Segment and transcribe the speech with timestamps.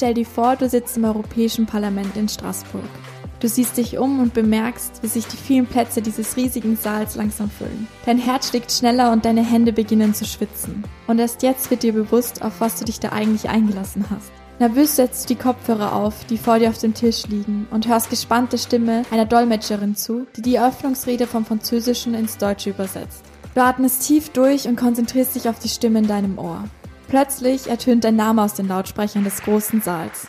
[0.00, 2.82] Stell dir vor, du sitzt im Europäischen Parlament in Straßburg.
[3.40, 7.50] Du siehst dich um und bemerkst, wie sich die vielen Plätze dieses riesigen Saals langsam
[7.50, 7.86] füllen.
[8.06, 10.84] Dein Herz schlägt schneller und deine Hände beginnen zu schwitzen.
[11.06, 14.30] Und erst jetzt wird dir bewusst, auf was du dich da eigentlich eingelassen hast.
[14.58, 18.10] Nervös setzt du die Kopfhörer auf, die vor dir auf dem Tisch liegen, und hörst
[18.10, 23.29] gespannte Stimme einer Dolmetscherin zu, die die Eröffnungsrede vom Französischen ins Deutsche übersetzt.
[23.52, 26.64] Du atmest tief durch und konzentrierst dich auf die Stimme in deinem Ohr.
[27.08, 30.28] Plötzlich ertönt dein Name aus den Lautsprechern des großen Saals.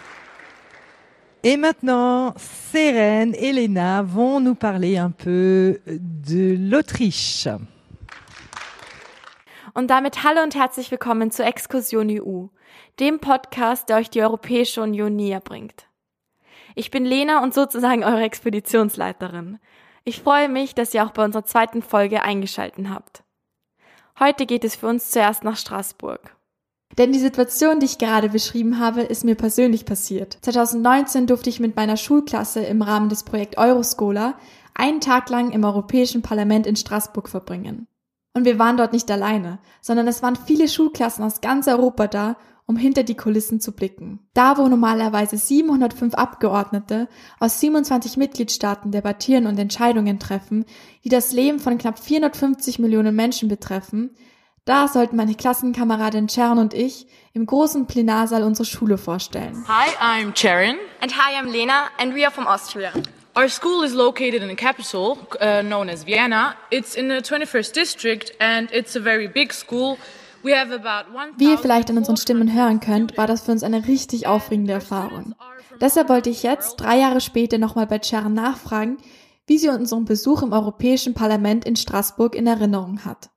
[1.43, 7.59] Et maintenant, Seren et Lena vont nous parler un peu de l'Autriche.
[9.76, 12.48] Und damit hallo und herzlich willkommen zur Exkursion EU,
[12.99, 15.85] dem Podcast, der euch die Europäische Union näher bringt.
[16.73, 19.59] Ich bin Lena und sozusagen eure Expeditionsleiterin.
[20.04, 23.23] Ich freue mich, dass ihr auch bei unserer zweiten Folge eingeschalten habt.
[24.20, 26.36] Heute geht es für uns zuerst nach Straßburg.
[26.98, 30.38] Denn die Situation, die ich gerade beschrieben habe, ist mir persönlich passiert.
[30.41, 34.35] 2019 durfte ich mit meiner Schulklasse im Rahmen des Projekt Euroscola
[34.74, 37.88] einen Tag lang im Europäischen Parlament in Straßburg verbringen.
[38.34, 42.38] Und wir waren dort nicht alleine, sondern es waren viele Schulklassen aus ganz Europa da,
[42.65, 44.20] um hinter die Kulissen zu blicken.
[44.34, 47.07] Da, wo normalerweise 705 Abgeordnete
[47.40, 50.65] aus 27 Mitgliedstaaten debattieren und Entscheidungen treffen,
[51.03, 54.12] die das Leben von knapp 450 Millionen Menschen betreffen,
[54.65, 59.65] da sollten meine Klassenkameradin Chern und ich im großen Plenarsaal unsere Schule vorstellen.
[59.68, 60.75] Hi, I'm Charon.
[61.01, 62.91] And hi, I'm Lena, and we are from Austria.
[63.35, 66.56] Our school is located in the capital, uh, known as Vienna.
[66.69, 69.97] It's in the 21st district, and it's a very big school.
[70.44, 73.63] We have about Wie ihr vielleicht an unseren Stimmen hören könnt, war das für uns
[73.63, 75.35] eine richtig aufregende Erfahrung.
[75.79, 78.97] Deshalb wollte ich jetzt, drei Jahre später, nochmal bei Chern nachfragen,
[79.47, 83.29] wie sie unseren Besuch im Europäischen Parlament in Straßburg in Erinnerung hat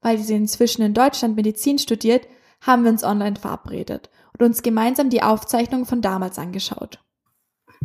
[0.00, 2.26] weil sie inzwischen in Deutschland Medizin studiert,
[2.60, 7.02] haben wir uns online verabredet und uns gemeinsam die Aufzeichnung von damals angeschaut.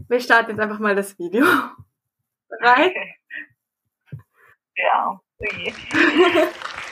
[0.08, 1.46] Wir starten jetzt einfach mal das Video.
[2.50, 2.94] Bereit?
[4.76, 5.74] Ja, okay.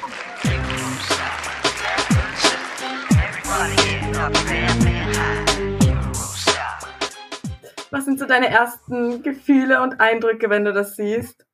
[7.90, 11.46] Was sind so deine ersten Gefühle und Eindrücke, wenn du das siehst?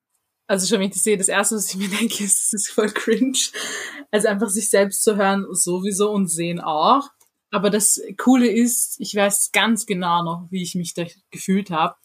[0.47, 2.69] Also schon, wenn ich das sehe, das erste, was ich mir denke, ist, das ist
[2.69, 3.37] voll cringe.
[4.11, 7.09] Also einfach sich selbst zu hören sowieso und sehen auch.
[7.51, 11.95] Aber das Coole ist, ich weiß ganz genau noch, wie ich mich da gefühlt habe.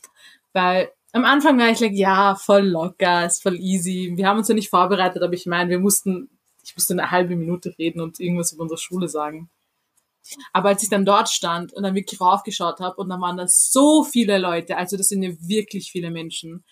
[0.53, 4.13] Weil am Anfang war ich like, ja, voll locker, ist voll easy.
[4.15, 6.31] Wir haben uns ja nicht vorbereitet, aber ich meine, wir mussten,
[6.63, 9.51] ich musste eine halbe Minute reden und irgendwas über unsere Schule sagen.
[10.53, 13.47] Aber als ich dann dort stand und dann wirklich raufgeschaut habe und dann waren da
[13.49, 16.65] so viele Leute, also das sind ja wirklich viele Menschen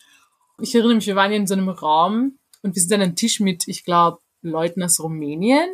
[0.63, 3.17] ich erinnere mich, wir waren ja in so einem Raum und wir sind an einem
[3.17, 5.69] Tisch mit, ich glaube, Leuten aus Rumänien,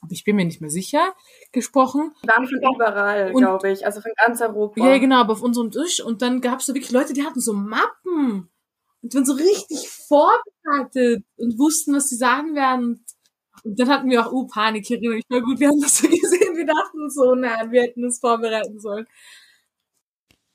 [0.00, 1.14] aber ich bin mir nicht mehr sicher,
[1.52, 2.12] gesprochen.
[2.22, 4.84] Die waren von überall, glaube ich, also von ganz Europa.
[4.84, 6.02] Ja, genau, aber auf unserem Tisch.
[6.02, 8.50] Und dann gab es da wirklich Leute, die hatten so Mappen
[9.02, 13.04] und waren so richtig vorbereitet und wussten, was sie sagen werden.
[13.62, 15.98] Und dann hatten wir auch, uh, Panik, ich erinnere mich mal gut, wir haben das
[15.98, 16.08] so
[16.56, 19.06] wir dachten so, nein, wir hätten das vorbereiten sollen.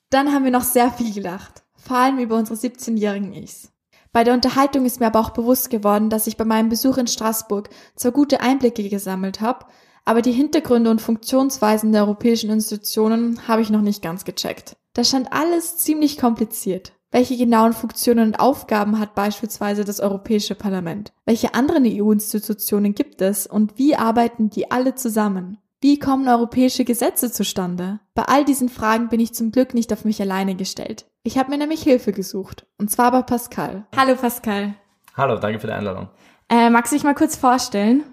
[0.09, 3.71] Dann haben wir noch sehr viel gelacht vor allem über unsere 17-jährigen Ichs.
[4.11, 7.07] Bei der Unterhaltung ist mir aber auch bewusst geworden, dass ich bei meinem Besuch in
[7.07, 9.65] Straßburg zwar gute Einblicke gesammelt habe,
[10.05, 14.75] aber die Hintergründe und Funktionsweisen der europäischen Institutionen habe ich noch nicht ganz gecheckt.
[14.93, 16.93] Da stand alles ziemlich kompliziert.
[17.11, 21.11] Welche genauen Funktionen und Aufgaben hat beispielsweise das Europäische Parlament?
[21.25, 25.57] Welche anderen EU-Institutionen gibt es und wie arbeiten die alle zusammen?
[25.81, 28.01] Wie kommen europäische Gesetze zustande?
[28.13, 31.06] Bei all diesen Fragen bin ich zum Glück nicht auf mich alleine gestellt.
[31.23, 32.66] Ich habe mir nämlich Hilfe gesucht.
[32.78, 33.85] Und zwar bei Pascal.
[33.95, 34.73] Hallo Pascal.
[35.16, 36.09] Hallo, danke für die Einladung.
[36.50, 38.03] Äh, magst du dich mal kurz vorstellen?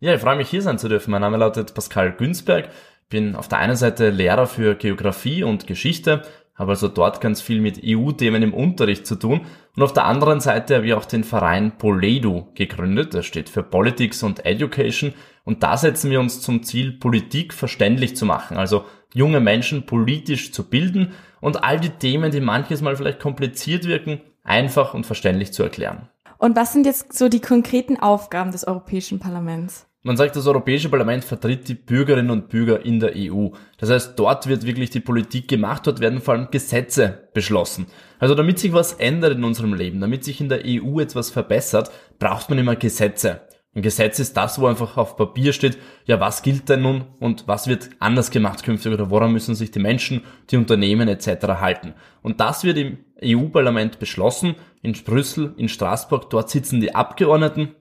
[0.00, 1.12] Ja, ich freue mich hier sein zu dürfen.
[1.12, 2.68] Mein Name lautet Pascal Günzberg.
[3.08, 6.24] Bin auf der einen Seite Lehrer für Geografie und Geschichte,
[6.54, 9.40] habe also dort ganz viel mit EU-Themen im Unterricht zu tun.
[9.76, 13.12] Und auf der anderen Seite habe ich auch den Verein Poledu gegründet.
[13.14, 15.14] Das steht für Politics und Education
[15.44, 20.52] und da setzen wir uns zum Ziel, Politik verständlich zu machen, also junge Menschen politisch
[20.52, 25.52] zu bilden und all die Themen, die manches Mal vielleicht kompliziert wirken, einfach und verständlich
[25.52, 26.08] zu erklären.
[26.38, 29.86] Und was sind jetzt so die konkreten Aufgaben des Europäischen Parlaments?
[30.06, 33.48] Man sagt, das Europäische Parlament vertritt die Bürgerinnen und Bürger in der EU.
[33.78, 37.86] Das heißt, dort wird wirklich die Politik gemacht, dort werden vor allem Gesetze beschlossen.
[38.18, 41.90] Also damit sich was ändert in unserem Leben, damit sich in der EU etwas verbessert,
[42.18, 43.40] braucht man immer Gesetze.
[43.74, 47.48] Ein Gesetz ist das, wo einfach auf Papier steht, ja, was gilt denn nun und
[47.48, 51.46] was wird anders gemacht künftig oder woran müssen sich die Menschen, die Unternehmen etc.
[51.60, 51.94] halten.
[52.20, 57.74] Und das wird im EU-Parlament beschlossen, in Brüssel, in Straßburg, dort sitzen die Abgeordneten,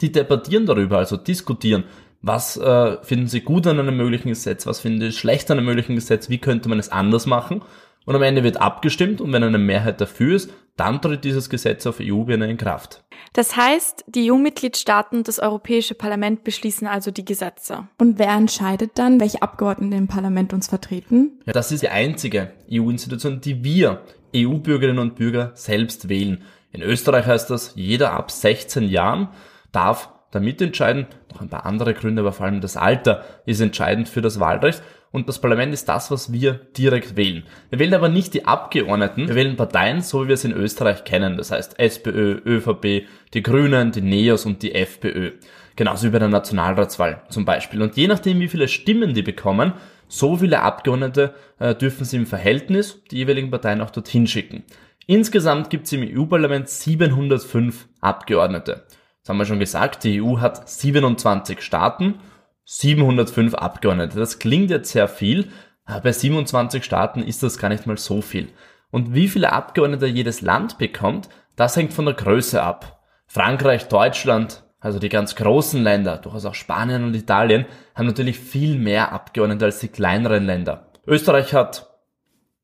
[0.00, 1.84] Die debattieren darüber, also diskutieren.
[2.22, 4.66] Was äh, finden sie gut an einem möglichen Gesetz?
[4.66, 6.28] Was finden sie schlecht an einem möglichen Gesetz?
[6.28, 7.62] Wie könnte man es anders machen?
[8.04, 11.86] Und am Ende wird abgestimmt und wenn eine Mehrheit dafür ist, dann tritt dieses Gesetz
[11.86, 13.04] auf EU-Ebene in Kraft.
[13.34, 17.86] Das heißt, die EU-Mitgliedstaaten und das Europäische Parlament beschließen also die Gesetze.
[17.98, 21.40] Und wer entscheidet dann, welche Abgeordneten im Parlament uns vertreten?
[21.46, 24.00] Ja, das ist die einzige EU-Institution, die wir
[24.34, 26.42] EU-Bürgerinnen und Bürger selbst wählen.
[26.72, 29.28] In Österreich heißt das, jeder ab 16 Jahren
[29.72, 31.06] darf da mitentscheiden.
[31.32, 34.82] Noch ein paar andere Gründe, aber vor allem das Alter ist entscheidend für das Wahlrecht.
[35.12, 37.42] Und das Parlament ist das, was wir direkt wählen.
[37.70, 41.02] Wir wählen aber nicht die Abgeordneten, wir wählen Parteien, so wie wir es in Österreich
[41.02, 41.36] kennen.
[41.36, 45.32] Das heißt SPÖ, ÖVP, die Grünen, die NEOS und die FPÖ.
[45.74, 47.82] Genauso wie bei der Nationalratswahl zum Beispiel.
[47.82, 49.72] Und je nachdem, wie viele Stimmen die bekommen,
[50.06, 54.64] so viele Abgeordnete äh, dürfen sie im Verhältnis die jeweiligen Parteien auch dorthin schicken.
[55.06, 58.84] Insgesamt gibt es im EU-Parlament 705 Abgeordnete.
[59.22, 62.20] Das haben wir schon gesagt, die EU hat 27 Staaten,
[62.64, 64.18] 705 Abgeordnete.
[64.18, 65.50] Das klingt jetzt sehr viel,
[65.84, 68.48] aber bei 27 Staaten ist das gar nicht mal so viel.
[68.90, 73.00] Und wie viele Abgeordnete jedes Land bekommt, das hängt von der Größe ab.
[73.26, 78.78] Frankreich, Deutschland, also die ganz großen Länder, durchaus auch Spanien und Italien, haben natürlich viel
[78.78, 80.90] mehr Abgeordnete als die kleineren Länder.
[81.06, 81.90] Österreich hat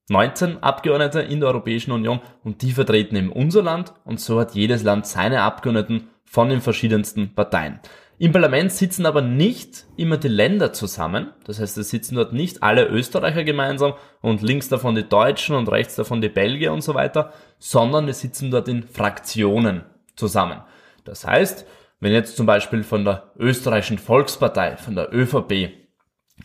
[0.08, 4.54] 19 Abgeordnete in der Europäischen Union und die vertreten eben unser Land und so hat
[4.54, 7.80] jedes Land seine Abgeordneten von den verschiedensten Parteien.
[8.18, 11.32] Im Parlament sitzen aber nicht immer die Länder zusammen.
[11.44, 13.92] Das heißt, es sitzen dort nicht alle Österreicher gemeinsam
[14.22, 18.20] und links davon die Deutschen und rechts davon die Belgier und so weiter, sondern es
[18.20, 19.82] sitzen dort in Fraktionen
[20.14, 20.62] zusammen.
[21.04, 21.66] Das heißt,
[22.00, 25.70] wenn jetzt zum Beispiel von der österreichischen Volkspartei, von der ÖVP,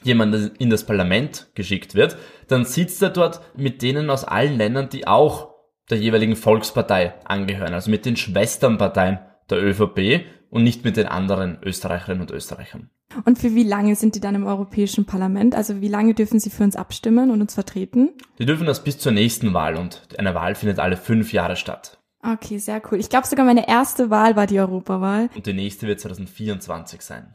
[0.03, 2.17] jemand in das Parlament geschickt wird,
[2.47, 5.51] dann sitzt er dort mit denen aus allen Ländern, die auch
[5.89, 9.19] der jeweiligen Volkspartei angehören, also mit den Schwesternparteien
[9.51, 12.89] der ÖVP und nicht mit den anderen Österreicherinnen und Österreichern.
[13.25, 15.55] Und für wie lange sind die dann im Europäischen Parlament?
[15.55, 18.11] Also wie lange dürfen sie für uns abstimmen und uns vertreten?
[18.39, 21.99] Die dürfen das bis zur nächsten Wahl und eine Wahl findet alle fünf Jahre statt.
[22.23, 22.99] Okay, sehr cool.
[22.99, 25.29] Ich glaube sogar meine erste Wahl war die Europawahl.
[25.35, 27.33] Und die nächste wird 2024 sein.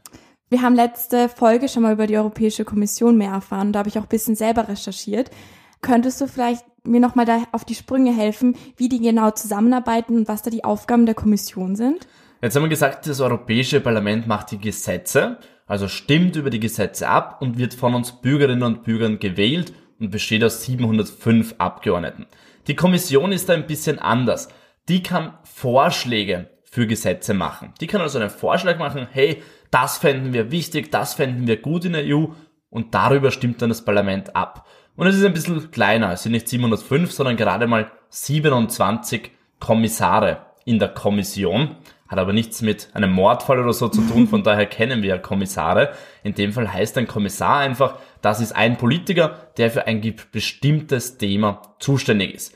[0.49, 3.73] Wir haben letzte Folge schon mal über die Europäische Kommission mehr erfahren.
[3.73, 5.29] Da habe ich auch ein bisschen selber recherchiert.
[5.81, 10.27] Könntest du vielleicht mir nochmal da auf die Sprünge helfen, wie die genau zusammenarbeiten und
[10.27, 12.07] was da die Aufgaben der Kommission sind?
[12.41, 17.07] Jetzt haben wir gesagt, das Europäische Parlament macht die Gesetze, also stimmt über die Gesetze
[17.07, 22.27] ab und wird von uns Bürgerinnen und Bürgern gewählt und besteht aus 705 Abgeordneten.
[22.67, 24.49] Die Kommission ist da ein bisschen anders.
[24.87, 27.73] Die kann Vorschläge für Gesetze machen.
[27.81, 29.41] Die kann also einen Vorschlag machen, hey,
[29.71, 32.27] das fänden wir wichtig, das fänden wir gut in der EU
[32.69, 34.67] und darüber stimmt dann das Parlament ab.
[34.97, 40.47] Und es ist ein bisschen kleiner, es sind nicht 705, sondern gerade mal 27 Kommissare
[40.65, 41.77] in der Kommission.
[42.09, 45.17] Hat aber nichts mit einem Mordfall oder so zu tun, von daher kennen wir ja
[45.17, 45.93] Kommissare.
[46.23, 50.01] In dem Fall heißt ein Kommissar einfach, das ist ein Politiker, der für ein
[50.31, 52.55] bestimmtes Thema zuständig ist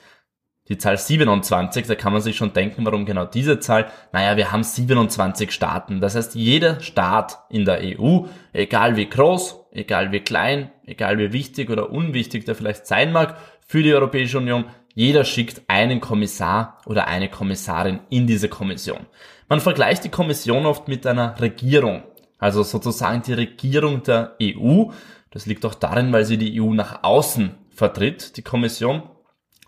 [0.71, 3.91] die Zahl 27, da kann man sich schon denken, warum genau diese Zahl.
[4.13, 5.99] Naja, wir haben 27 Staaten.
[5.99, 8.21] Das heißt, jeder Staat in der EU,
[8.53, 13.37] egal wie groß, egal wie klein, egal wie wichtig oder unwichtig der vielleicht sein mag
[13.65, 19.05] für die Europäische Union, jeder schickt einen Kommissar oder eine Kommissarin in diese Kommission.
[19.47, 22.03] Man vergleicht die Kommission oft mit einer Regierung,
[22.39, 24.85] also sozusagen die Regierung der EU.
[25.29, 29.03] Das liegt auch darin, weil sie die EU nach außen vertritt, die Kommission,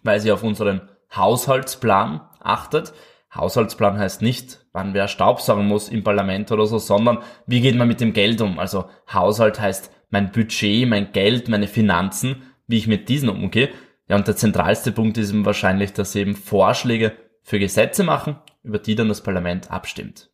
[0.04, 2.94] weil sie auf unseren Haushaltsplan achtet.
[3.34, 7.88] Haushaltsplan heißt nicht, wann wer Staubsaugen muss im Parlament oder so, sondern wie geht man
[7.88, 8.60] mit dem Geld um?
[8.60, 13.70] Also Haushalt heißt mein Budget, mein Geld, meine Finanzen, wie ich mit diesen umgehe.
[14.08, 18.36] Ja, und der zentralste Punkt ist eben wahrscheinlich, dass sie eben Vorschläge für Gesetze machen,
[18.64, 20.30] über die dann das Parlament abstimmt.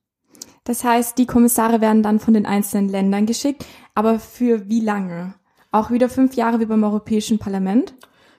[0.66, 5.36] Das heißt, die Kommissare werden dann von den einzelnen Ländern geschickt, aber für wie lange?
[5.72, 7.94] Auch wieder fünf Jahre wie beim Europäischen Parlament?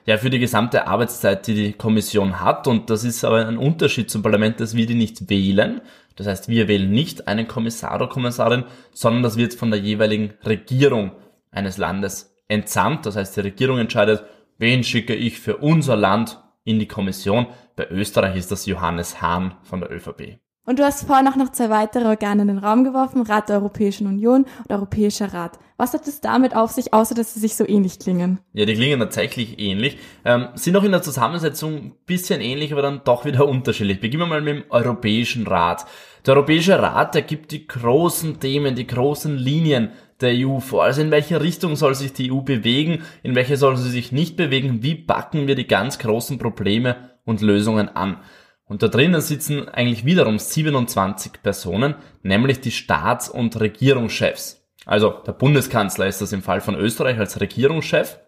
[0.05, 2.67] ja, für die gesamte Arbeitszeit, die die Kommission hat.
[2.67, 5.81] Und das ist aber ein Unterschied zum Parlament, dass wir die nicht wählen.
[6.15, 10.33] Das heißt, wir wählen nicht einen Kommissar oder Kommissarin, sondern das wird von der jeweiligen
[10.45, 11.11] Regierung
[11.51, 13.05] eines Landes entsandt.
[13.05, 14.23] Das heißt, die Regierung entscheidet,
[14.57, 17.47] wen schicke ich für unser Land in die Kommission.
[17.75, 20.39] Bei Österreich ist das Johannes Hahn von der ÖVP.
[20.63, 23.57] Und du hast vorhin auch noch zwei weitere Organe in den Raum geworfen, Rat der
[23.57, 25.57] Europäischen Union und Europäischer Rat.
[25.77, 28.39] Was hat es damit auf sich, außer dass sie sich so ähnlich klingen?
[28.53, 32.83] Ja, die klingen tatsächlich ähnlich, ähm, sind auch in der Zusammensetzung ein bisschen ähnlich, aber
[32.83, 33.99] dann doch wieder unterschiedlich.
[33.99, 35.87] Beginnen wir mal mit dem Europäischen Rat.
[36.25, 40.83] Der Europäische Rat, der gibt die großen Themen, die großen Linien der EU vor.
[40.83, 44.37] Also in welche Richtung soll sich die EU bewegen, in welche soll sie sich nicht
[44.37, 48.17] bewegen, wie backen wir die ganz großen Probleme und Lösungen an.
[48.65, 54.63] Und da drinnen sitzen eigentlich wiederum 27 Personen, nämlich die Staats- und Regierungschefs.
[54.85, 58.19] Also der Bundeskanzler ist das im Fall von Österreich als Regierungschef.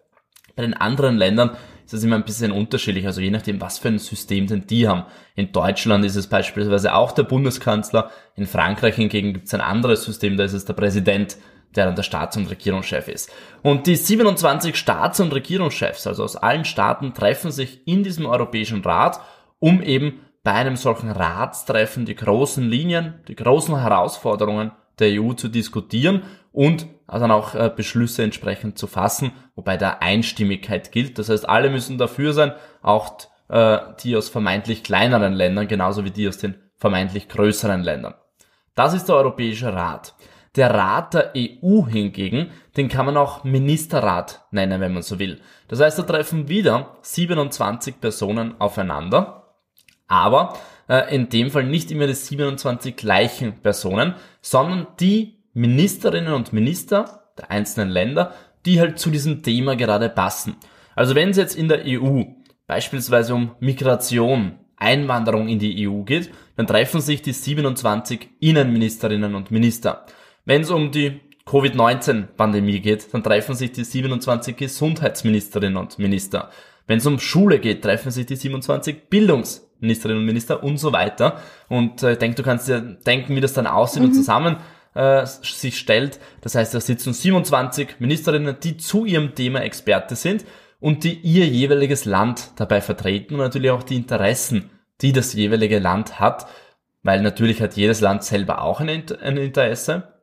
[0.56, 3.88] Bei den anderen Ländern ist das immer ein bisschen unterschiedlich, also je nachdem, was für
[3.88, 5.04] ein System denn die haben.
[5.34, 10.04] In Deutschland ist es beispielsweise auch der Bundeskanzler, in Frankreich hingegen gibt es ein anderes
[10.04, 11.36] System, da ist es der Präsident,
[11.76, 13.30] der dann der Staats- und Regierungschef ist.
[13.62, 18.82] Und die 27 Staats- und Regierungschefs, also aus allen Staaten, treffen sich in diesem Europäischen
[18.82, 19.20] Rat,
[19.58, 25.48] um eben bei einem solchen Ratstreffen die großen Linien, die großen Herausforderungen der EU zu
[25.48, 26.22] diskutieren
[26.52, 31.18] und dann auch äh, Beschlüsse entsprechend zu fassen, wobei da Einstimmigkeit gilt.
[31.18, 33.18] Das heißt, alle müssen dafür sein, auch
[33.48, 38.14] äh, die aus vermeintlich kleineren Ländern, genauso wie die aus den vermeintlich größeren Ländern.
[38.74, 40.14] Das ist der Europäische Rat.
[40.56, 45.40] Der Rat der EU hingegen, den kann man auch Ministerrat nennen, wenn man so will.
[45.68, 49.44] Das heißt, da treffen wieder 27 Personen aufeinander
[50.06, 50.54] aber
[50.88, 57.22] äh, in dem Fall nicht immer die 27 gleichen Personen, sondern die Ministerinnen und Minister
[57.38, 58.34] der einzelnen Länder,
[58.66, 60.56] die halt zu diesem Thema gerade passen.
[60.94, 62.22] Also wenn es jetzt in der EU
[62.66, 69.50] beispielsweise um Migration, Einwanderung in die EU geht, dann treffen sich die 27 Innenministerinnen und
[69.50, 70.06] Minister.
[70.44, 76.50] Wenn es um die Covid-19-Pandemie geht, dann treffen sich die 27 Gesundheitsministerinnen und Minister.
[76.86, 81.40] Wenn es um Schule geht, treffen sich die 27 Bildungsministerinnen und Minister und so weiter.
[81.68, 84.08] Und äh, ich denke, du kannst dir denken, wie das dann aussieht mhm.
[84.08, 84.56] und zusammen
[84.94, 86.20] äh, sich stellt.
[86.40, 90.44] Das heißt, da sitzen 27 Ministerinnen, die zu ihrem Thema Experte sind
[90.80, 94.70] und die ihr jeweiliges Land dabei vertreten und natürlich auch die Interessen,
[95.00, 96.46] die das jeweilige Land hat,
[97.02, 100.14] weil natürlich hat jedes Land selber auch ein, ein Interesse.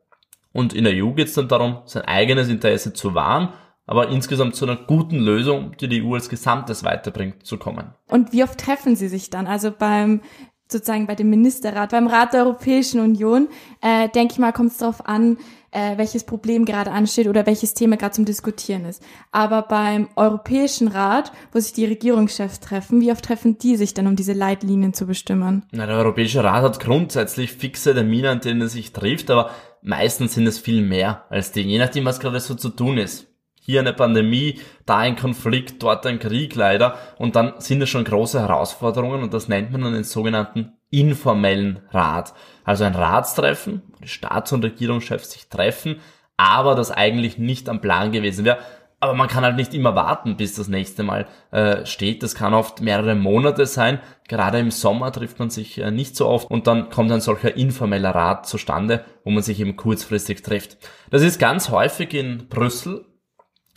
[0.52, 3.52] Und in der EU geht es dann darum, sein eigenes Interesse zu wahren
[3.86, 7.94] aber insgesamt zu einer guten Lösung, die die EU als Gesamtes weiterbringt, zu kommen.
[8.08, 9.46] Und wie oft treffen Sie sich dann?
[9.46, 10.20] Also beim
[10.68, 13.48] sozusagen bei dem Ministerrat, beim Rat der Europäischen Union,
[13.80, 15.36] äh, denke ich mal, kommt es darauf an,
[15.70, 19.02] äh, welches Problem gerade ansteht oder welches Thema gerade zum Diskutieren ist.
[19.32, 24.06] Aber beim Europäischen Rat, wo sich die Regierungschefs treffen, wie oft treffen die sich denn,
[24.06, 25.64] um diese Leitlinien zu bestimmen?
[25.72, 29.50] Na, der Europäische Rat hat grundsätzlich fixe Termine, an denen er sich trifft, aber
[29.82, 33.31] meistens sind es viel mehr als die, je nachdem, was gerade so zu tun ist
[33.64, 36.96] hier eine Pandemie, da ein Konflikt, dort ein Krieg leider.
[37.16, 41.80] Und dann sind es schon große Herausforderungen und das nennt man dann den sogenannten informellen
[41.90, 42.34] Rat.
[42.64, 46.00] Also ein Ratstreffen, wo die Staats- und Regierungschefs sich treffen,
[46.36, 48.58] aber das eigentlich nicht am Plan gewesen wäre.
[48.98, 52.22] Aber man kann halt nicht immer warten, bis das nächste Mal äh, steht.
[52.22, 54.00] Das kann oft mehrere Monate sein.
[54.28, 57.56] Gerade im Sommer trifft man sich äh, nicht so oft und dann kommt ein solcher
[57.56, 60.78] informeller Rat zustande, wo man sich eben kurzfristig trifft.
[61.10, 63.04] Das ist ganz häufig in Brüssel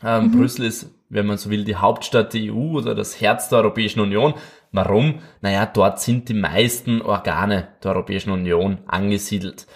[0.04, 0.32] ähm, mhm.
[0.38, 4.00] Brüssel ist, wenn man so will, die Hauptstadt der EU oder das Herz der Europäischen
[4.00, 4.34] Union.
[4.72, 5.20] Warum?
[5.42, 9.68] Naja, dort sind die meisten Organe der Europäischen Union angesiedelt.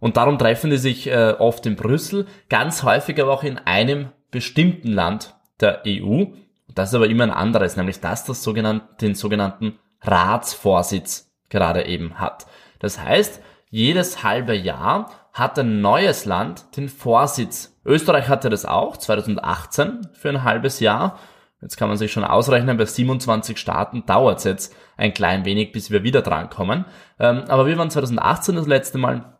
[0.00, 4.08] Und darum treffen die sich äh, oft in Brüssel, ganz häufig aber auch in einem
[4.30, 6.24] bestimmten Land der EU.
[6.74, 12.18] Das ist aber immer ein anderes, nämlich das das sogenannte, den sogenannten Ratsvorsitz gerade eben
[12.18, 12.46] hat.
[12.78, 18.96] Das heißt, jedes halbe Jahr hat ein neues Land den Vorsitz Österreich hatte das auch
[18.96, 21.18] 2018 für ein halbes Jahr.
[21.60, 25.72] Jetzt kann man sich schon ausrechnen, bei 27 Staaten dauert es jetzt ein klein wenig,
[25.72, 26.84] bis wir wieder drankommen.
[27.18, 29.32] Ähm, aber wir waren 2018 das letzte Mal.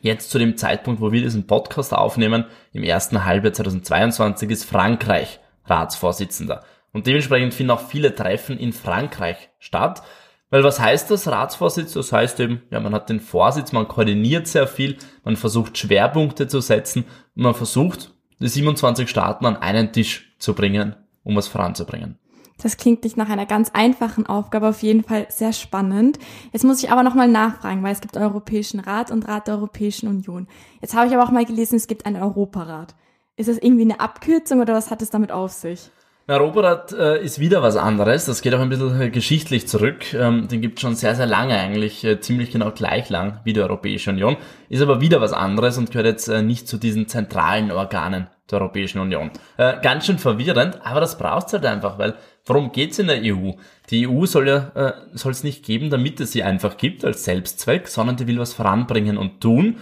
[0.00, 5.40] Jetzt zu dem Zeitpunkt, wo wir diesen Podcast aufnehmen, im ersten Halbjahr 2022 ist Frankreich
[5.66, 6.64] Ratsvorsitzender.
[6.92, 10.02] Und dementsprechend finden auch viele Treffen in Frankreich statt.
[10.50, 11.92] Weil was heißt das Ratsvorsitz?
[11.92, 16.48] Das heißt eben, ja, man hat den Vorsitz, man koordiniert sehr viel, man versucht Schwerpunkte
[16.48, 17.04] zu setzen
[17.36, 22.18] und man versucht, die 27 Staaten an einen Tisch zu bringen, um was voranzubringen.
[22.62, 26.18] Das klingt nicht nach einer ganz einfachen Aufgabe, auf jeden Fall sehr spannend.
[26.52, 30.08] Jetzt muss ich aber nochmal nachfragen, weil es gibt Europäischen Rat und Rat der Europäischen
[30.08, 30.46] Union.
[30.82, 32.94] Jetzt habe ich aber auch mal gelesen, es gibt einen Europarat.
[33.36, 35.90] Ist das irgendwie eine Abkürzung oder was hat es damit auf sich?
[36.30, 38.24] Europarat äh, ist wieder was anderes.
[38.24, 40.14] Das geht auch ein bisschen äh, geschichtlich zurück.
[40.14, 43.60] Ähm, den gibt schon sehr, sehr lange eigentlich, äh, ziemlich genau gleich lang wie die
[43.60, 44.36] Europäische Union.
[44.68, 48.60] Ist aber wieder was anderes und gehört jetzt äh, nicht zu diesen zentralen Organen der
[48.60, 49.32] Europäischen Union.
[49.56, 52.14] Äh, ganz schön verwirrend, aber das braucht's halt einfach, weil
[52.46, 53.52] worum geht's in der EU?
[53.90, 57.88] Die EU soll ja soll es nicht geben, damit es sie einfach gibt als Selbstzweck,
[57.88, 59.78] sondern die will was voranbringen und tun.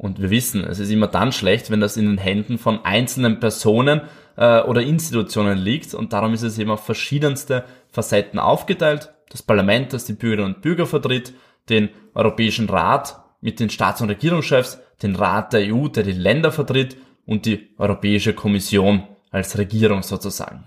[0.00, 3.38] Und wir wissen, es ist immer dann schlecht, wenn das in den Händen von einzelnen
[3.38, 4.00] Personen
[4.34, 5.92] äh, oder Institutionen liegt.
[5.92, 9.12] Und darum ist es eben auf verschiedenste Facetten aufgeteilt.
[9.28, 11.34] Das Parlament, das die Bürgerinnen und Bürger vertritt,
[11.68, 16.50] den Europäischen Rat mit den Staats- und Regierungschefs, den Rat der EU, der die Länder
[16.50, 20.64] vertritt und die Europäische Kommission als Regierung sozusagen.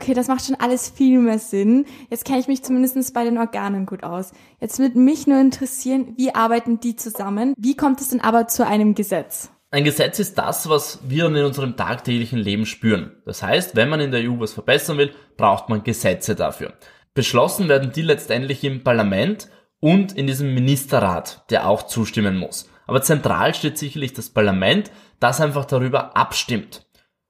[0.00, 1.84] Okay, das macht schon alles viel mehr Sinn.
[2.08, 4.30] Jetzt kenne ich mich zumindest bei den Organen gut aus.
[4.60, 7.52] Jetzt würde mich nur interessieren, wie arbeiten die zusammen?
[7.58, 9.50] Wie kommt es denn aber zu einem Gesetz?
[9.72, 13.10] Ein Gesetz ist das, was wir in unserem tagtäglichen Leben spüren.
[13.26, 16.74] Das heißt, wenn man in der EU was verbessern will, braucht man Gesetze dafür.
[17.12, 19.48] Beschlossen werden die letztendlich im Parlament
[19.80, 22.70] und in diesem Ministerrat, der auch zustimmen muss.
[22.86, 26.86] Aber zentral steht sicherlich das Parlament, das einfach darüber abstimmt.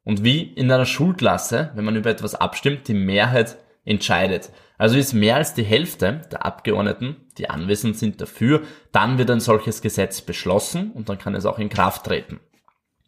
[0.09, 4.51] Und wie in einer Schulklasse, wenn man über etwas abstimmt, die Mehrheit entscheidet.
[4.79, 9.41] Also ist mehr als die Hälfte der Abgeordneten, die anwesend sind, dafür, dann wird ein
[9.41, 12.41] solches Gesetz beschlossen und dann kann es auch in Kraft treten.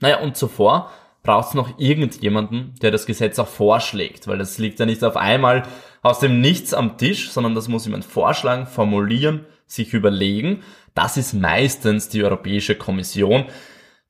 [0.00, 0.90] Naja, und zuvor
[1.23, 5.16] braucht es noch irgendjemanden, der das Gesetz auch vorschlägt, weil das liegt ja nicht auf
[5.16, 5.62] einmal
[6.02, 10.64] aus dem Nichts am Tisch, sondern das muss jemand vorschlagen, formulieren, sich überlegen.
[10.95, 13.47] Das ist meistens die Europäische Kommission,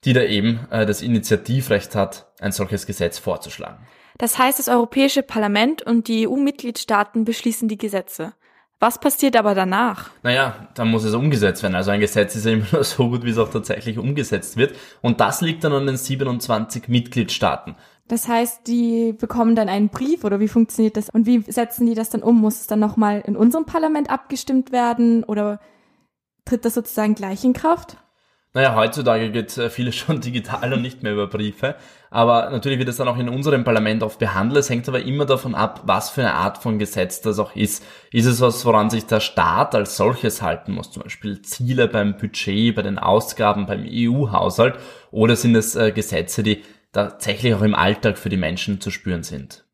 [0.04, 3.86] die da eben äh, das Initiativrecht hat, ein solches Gesetz vorzuschlagen.
[4.18, 8.34] Das heißt, das Europäische Parlament und die EU-Mitgliedstaaten beschließen die Gesetze.
[8.78, 10.10] Was passiert aber danach?
[10.22, 11.74] Naja, dann muss es umgesetzt werden.
[11.74, 14.74] Also ein Gesetz ist ja immer nur so gut, wie es auch tatsächlich umgesetzt wird.
[15.02, 17.76] Und das liegt dann an den 27 Mitgliedstaaten.
[18.08, 21.10] Das heißt, die bekommen dann einen Brief oder wie funktioniert das?
[21.10, 22.40] Und wie setzen die das dann um?
[22.40, 25.60] Muss es dann nochmal in unserem Parlament abgestimmt werden oder
[26.44, 27.98] tritt das sozusagen gleich in Kraft?
[28.52, 31.76] Naja, heutzutage geht äh, vieles schon digital und nicht mehr über Briefe.
[32.10, 34.58] Aber natürlich wird es dann auch in unserem Parlament oft behandelt.
[34.58, 37.84] Es hängt aber immer davon ab, was für eine Art von Gesetz das auch ist.
[38.10, 40.90] Ist es was, woran sich der Staat als solches halten muss?
[40.90, 44.76] Zum Beispiel Ziele beim Budget, bei den Ausgaben, beim EU-Haushalt?
[45.12, 49.22] Oder sind es äh, Gesetze, die tatsächlich auch im Alltag für die Menschen zu spüren
[49.22, 49.64] sind?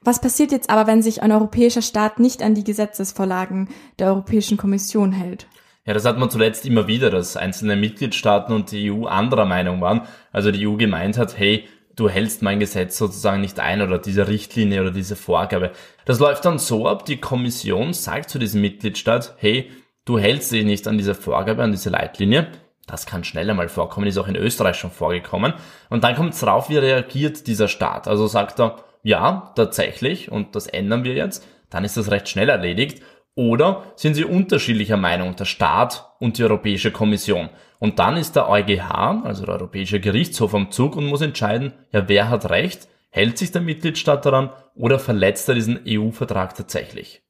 [0.00, 4.56] Was passiert jetzt aber, wenn sich ein europäischer Staat nicht an die Gesetzesvorlagen der Europäischen
[4.56, 5.48] Kommission hält?
[5.88, 9.80] Ja, das hat man zuletzt immer wieder, dass einzelne Mitgliedstaaten und die EU anderer Meinung
[9.80, 10.02] waren.
[10.32, 11.66] Also die EU gemeint hat, hey,
[11.96, 15.70] du hältst mein Gesetz sozusagen nicht ein oder diese Richtlinie oder diese Vorgabe.
[16.04, 19.70] Das läuft dann so ab, die Kommission sagt zu diesem Mitgliedstaat, hey,
[20.04, 22.48] du hältst dich nicht an diese Vorgabe, an diese Leitlinie.
[22.86, 25.54] Das kann schneller mal vorkommen, ist auch in Österreich schon vorgekommen.
[25.88, 28.08] Und dann kommt es drauf, wie reagiert dieser Staat.
[28.08, 32.50] Also sagt er, ja, tatsächlich, und das ändern wir jetzt, dann ist das recht schnell
[32.50, 33.02] erledigt.
[33.38, 37.50] Oder sind sie unterschiedlicher Meinung, der Staat und die Europäische Kommission?
[37.78, 42.08] Und dann ist der EuGH, also der Europäische Gerichtshof am Zug und muss entscheiden, ja,
[42.08, 42.88] wer hat Recht?
[43.10, 47.22] Hält sich der Mitgliedstaat daran oder verletzt er diesen EU-Vertrag tatsächlich?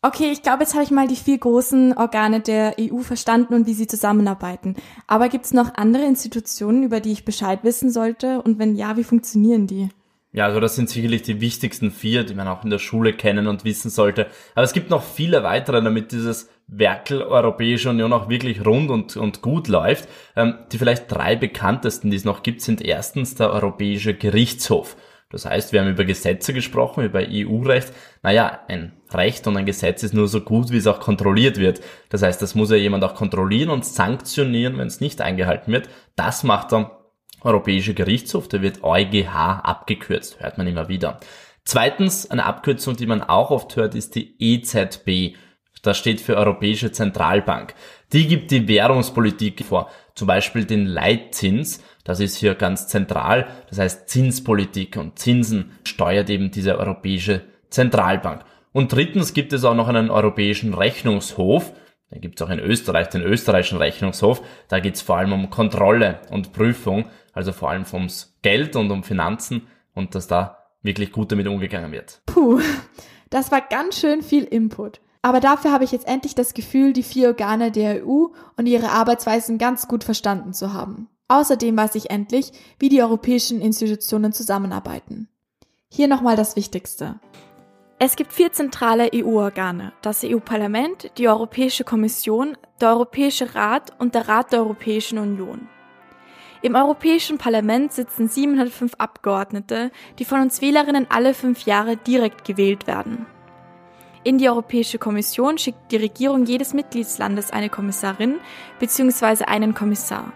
[0.00, 3.66] Okay, ich glaube, jetzt habe ich mal die vier großen Organe der EU verstanden und
[3.66, 4.76] wie sie zusammenarbeiten.
[5.08, 8.40] Aber gibt es noch andere Institutionen, über die ich Bescheid wissen sollte?
[8.42, 9.88] Und wenn ja, wie funktionieren die?
[10.32, 13.48] Ja, also das sind sicherlich die wichtigsten vier, die man auch in der Schule kennen
[13.48, 14.28] und wissen sollte.
[14.54, 19.16] Aber es gibt noch viele weitere, damit dieses Werkel Europäische Union auch wirklich rund und,
[19.16, 20.08] und gut läuft.
[20.36, 24.96] Ähm, die vielleicht drei bekanntesten, die es noch gibt, sind erstens der Europäische Gerichtshof.
[25.30, 27.92] Das heißt, wir haben über Gesetze gesprochen, über EU-Recht.
[28.22, 31.80] Naja, ein Recht und ein Gesetz ist nur so gut, wie es auch kontrolliert wird.
[32.08, 35.88] Das heißt, das muss ja jemand auch kontrollieren und sanktionieren, wenn es nicht eingehalten wird.
[36.14, 36.90] Das macht dann
[37.42, 41.20] Europäische Gerichtshof, der wird EuGH abgekürzt, hört man immer wieder.
[41.64, 45.36] Zweitens, eine Abkürzung, die man auch oft hört, ist die EZB.
[45.82, 47.74] Das steht für Europäische Zentralbank.
[48.12, 51.82] Die gibt die Währungspolitik vor, zum Beispiel den Leitzins.
[52.04, 53.46] Das ist hier ganz zentral.
[53.68, 58.44] Das heißt Zinspolitik und Zinsen steuert eben diese Europäische Zentralbank.
[58.72, 61.72] Und drittens gibt es auch noch einen Europäischen Rechnungshof.
[62.10, 64.42] Da gibt es auch in Österreich den österreichischen Rechnungshof.
[64.68, 68.90] Da geht es vor allem um Kontrolle und Prüfung, also vor allem ums Geld und
[68.90, 72.22] um Finanzen und dass da wirklich gut damit umgegangen wird.
[72.26, 72.60] Puh,
[73.30, 75.00] das war ganz schön viel Input.
[75.22, 78.90] Aber dafür habe ich jetzt endlich das Gefühl, die vier Organe der EU und ihre
[78.90, 81.08] Arbeitsweisen ganz gut verstanden zu haben.
[81.28, 85.28] Außerdem weiß ich endlich, wie die europäischen Institutionen zusammenarbeiten.
[85.88, 87.20] Hier nochmal das Wichtigste.
[87.98, 94.26] Es gibt vier zentrale EU-Organe, das EU-Parlament, die Europäische Kommission, der Europäische Rat und der
[94.26, 95.68] Rat der Europäischen Union.
[96.62, 102.86] Im Europäischen Parlament sitzen 705 Abgeordnete, die von uns Wählerinnen alle fünf Jahre direkt gewählt
[102.86, 103.24] werden.
[104.24, 108.38] In die Europäische Kommission schickt die Regierung jedes Mitgliedslandes eine Kommissarin
[108.78, 109.44] bzw.
[109.44, 110.34] einen Kommissar.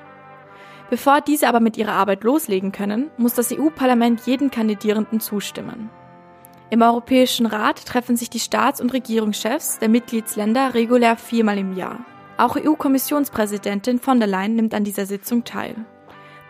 [0.89, 5.91] Bevor diese aber mit ihrer Arbeit loslegen können, muss das EU-Parlament jeden Kandidierenden zustimmen.
[6.71, 11.99] Im Europäischen Rat treffen sich die Staats- und Regierungschefs der Mitgliedsländer regulär viermal im Jahr.
[12.39, 15.85] Auch EU-Kommissionspräsidentin von der Leyen nimmt an dieser Sitzung teil.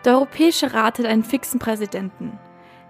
[0.05, 2.37] Der Europäische Rat hat einen fixen Präsidenten,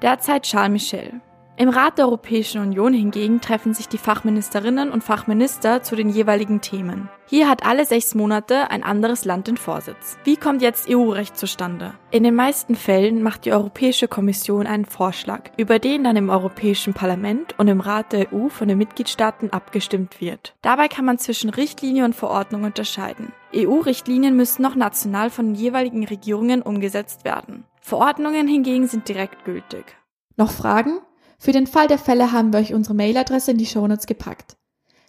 [0.02, 1.22] derzeit Charles Michel.
[1.58, 6.60] Im Rat der Europäischen Union hingegen treffen sich die Fachministerinnen und Fachminister zu den jeweiligen
[6.60, 7.10] Themen.
[7.28, 10.18] Hier hat alle sechs Monate ein anderes Land den Vorsitz.
[10.26, 11.94] Wie kommt jetzt EU-Recht zustande?
[12.12, 16.94] In den meisten Fällen macht die Europäische Kommission einen Vorschlag, über den dann im Europäischen
[16.94, 20.56] Parlament und im Rat der EU von den Mitgliedstaaten abgestimmt wird.
[20.62, 23.32] Dabei kann man zwischen Richtlinie und Verordnung unterscheiden.
[23.56, 27.64] EU-Richtlinien müssen noch national von den jeweiligen Regierungen umgesetzt werden.
[27.80, 29.96] Verordnungen hingegen sind direkt gültig.
[30.36, 31.00] Noch Fragen?
[31.38, 34.58] Für den Fall der Fälle haben wir euch unsere Mailadresse in die Shownotes gepackt.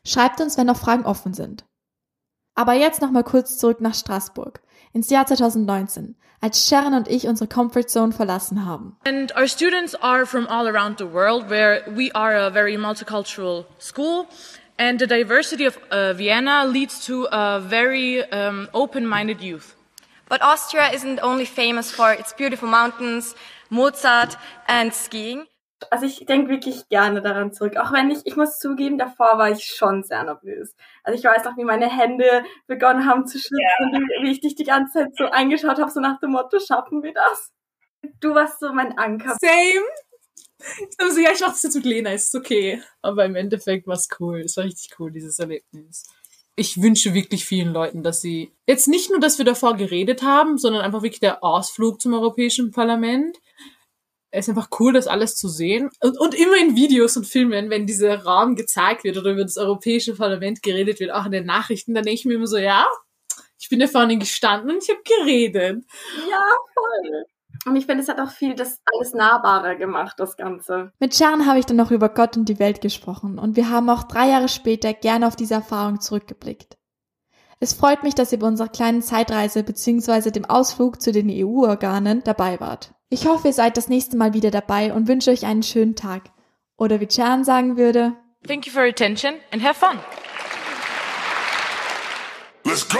[0.05, 1.65] Schreibt uns, wenn noch Fragen offen sind.
[2.55, 4.61] Aber jetzt nochmal kurz zurück nach Straßburg,
[4.93, 8.97] ins Jahr 2019, als Sharon und ich unsere Comfort Zone verlassen haben.
[9.07, 13.67] And our students are from all around the world, where we are a very multicultural
[13.79, 14.27] school.
[14.79, 19.75] And the diversity of uh, Vienna leads to a very um, open-minded youth.
[20.29, 23.35] But Austria isn't only famous for its beautiful mountains,
[23.71, 24.37] Mozart
[24.67, 25.47] and skiing.
[25.91, 27.77] Also ich denke wirklich gerne daran zurück.
[27.77, 30.75] Auch wenn ich, ich muss zugeben, davor war ich schon sehr nervös.
[31.05, 33.59] Also ich weiß noch, wie meine Hände begonnen haben zu schwitzen,
[33.93, 34.01] yeah.
[34.01, 37.03] wie, wie ich dich die ganze Zeit so eingeschaut habe, so nach dem Motto, schaffen
[37.03, 37.53] wir das?
[38.21, 39.37] Du warst so mein Anker.
[39.41, 39.87] Same.
[40.99, 42.83] Also ja, ich mach das jetzt mit Lena, ist okay.
[43.03, 44.41] Aber im Endeffekt war es cool.
[44.41, 46.05] Es war richtig cool, dieses Erlebnis.
[46.57, 50.57] Ich wünsche wirklich vielen Leuten, dass sie jetzt nicht nur, dass wir davor geredet haben,
[50.57, 53.37] sondern einfach wirklich der Ausflug zum Europäischen Parlament
[54.31, 55.91] es ist einfach cool, das alles zu sehen.
[56.01, 59.57] Und, und immer in Videos und Filmen, wenn dieser Raum gezeigt wird oder über das
[59.57, 62.87] Europäische Parlament geredet wird, auch in den Nachrichten, dann denke ich mir immer so, ja,
[63.59, 65.85] ich bin da vorne gestanden und ich habe geredet.
[66.29, 66.43] Ja,
[66.75, 67.25] voll.
[67.67, 70.93] Und ich finde, es hat auch viel das alles nahbarer gemacht, das Ganze.
[71.01, 73.91] Mit Sharon habe ich dann noch über Gott und die Welt gesprochen und wir haben
[73.91, 76.77] auch drei Jahre später gerne auf diese Erfahrung zurückgeblickt.
[77.59, 80.31] Es freut mich, dass ihr bei unserer kleinen Zeitreise bzw.
[80.31, 82.95] dem Ausflug zu den EU-Organen dabei wart.
[83.09, 86.23] Ich hoffe, ihr seid das nächste Mal wieder dabei und wünsche euch einen schönen Tag.
[86.77, 88.15] Oder wie Chan sagen würde,
[88.49, 90.01] Thank you for your attention and have fun.
[92.65, 92.99] Let's go!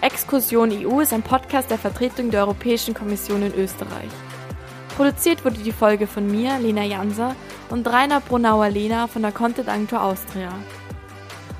[0.00, 4.10] Exkursion EU ist ein Podcast der Vertretung der Europäischen Kommission in Österreich.
[4.96, 7.36] Produziert wurde die Folge von mir, Lena Janser,
[7.70, 10.52] und Rainer Brunauer-Lehner von der Content Agentur Austria.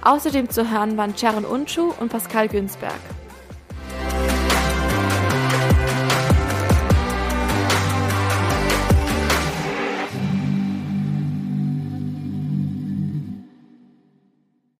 [0.02, 3.00] Außerdem zu hören waren Sharon Unschuh und Pascal Günzberg.